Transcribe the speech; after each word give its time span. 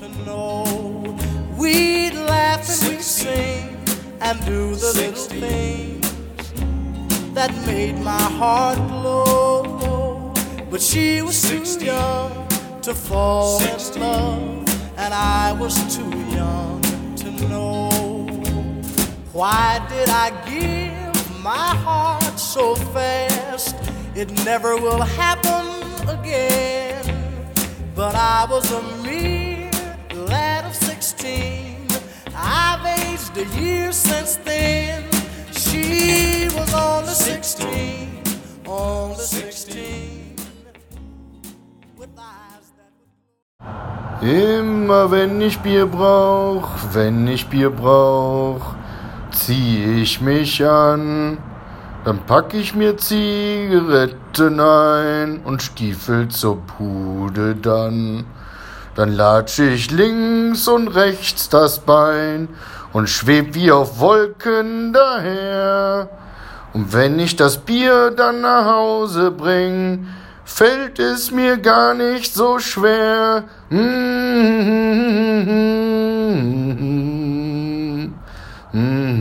to 0.00 0.08
know. 0.24 0.64
We'd 1.58 2.14
laugh 2.14 2.66
and 2.70 2.88
we'd 2.88 3.02
sing 3.02 3.76
and 4.22 4.42
do 4.46 4.74
the 4.74 4.92
little 4.94 5.24
things 5.42 6.54
that 7.34 7.50
made 7.66 7.98
my 7.98 8.22
heart 8.38 8.78
glow. 8.88 10.32
But 10.70 10.80
she 10.80 11.20
was 11.20 11.42
too 11.42 11.84
young 11.84 12.48
to 12.80 12.94
fall 12.94 13.60
in 13.60 14.00
love, 14.00 14.96
and 14.96 15.12
I 15.12 15.52
was 15.52 15.76
too 15.94 16.16
young 16.30 16.80
to 17.16 17.30
know. 17.50 17.90
Why 19.34 19.86
did 19.90 20.08
I 20.08 20.28
give 20.48 21.42
my 21.42 21.74
heart 21.84 22.38
so 22.38 22.74
fast? 22.74 23.76
It 24.14 24.30
never 24.46 24.76
will 24.76 25.02
happen 25.02 25.66
again. 26.08 27.04
But 27.94 28.14
I 28.14 28.46
was 28.48 28.72
a 28.72 28.80
mere 29.02 29.39
A 33.36 33.44
year 33.60 33.92
since 33.92 34.40
then. 34.44 35.04
She 35.52 36.48
was 36.52 37.16
16, 37.16 38.24
only 38.66 39.14
16. 39.14 40.34
With 41.96 42.08
eyes 42.18 42.72
that 42.76 44.20
Immer 44.20 45.12
wenn 45.12 45.40
ich 45.40 45.60
Bier 45.60 45.86
brauch, 45.86 46.70
wenn 46.92 47.28
ich 47.28 47.46
Bier 47.46 47.70
brauch, 47.70 48.74
zieh 49.30 50.02
ich 50.02 50.20
mich 50.20 50.66
an. 50.66 51.38
Dann 52.04 52.26
pack 52.26 52.52
ich 52.52 52.74
mir 52.74 52.96
Zigaretten 52.96 54.58
ein 54.58 55.40
und 55.44 55.62
Stiefel 55.62 56.26
zur 56.28 56.56
Bude 56.56 57.54
dann. 57.54 58.24
Dann 58.96 59.12
latsche 59.12 59.68
ich 59.68 59.92
links 59.92 60.66
und 60.66 60.88
rechts 60.88 61.48
das 61.48 61.78
Bein 61.78 62.48
und 62.92 63.08
schweb 63.08 63.54
wie 63.54 63.70
auf 63.70 64.00
Wolken 64.00 64.92
daher. 64.92 66.08
Und 66.72 66.92
wenn 66.92 67.18
ich 67.18 67.36
das 67.36 67.58
Bier 67.58 68.10
dann 68.10 68.40
nach 68.42 68.64
Hause 68.64 69.30
bring, 69.30 70.06
fällt 70.44 70.98
es 70.98 71.30
mir 71.30 71.56
gar 71.58 71.94
nicht 71.94 72.34
so 72.34 72.58
schwer. 72.58 73.44
Mm-hmm. 73.70 75.00
Mm-hmm. 78.72 79.19